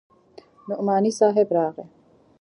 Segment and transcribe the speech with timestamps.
[0.69, 1.83] نعماني صاحب راغى.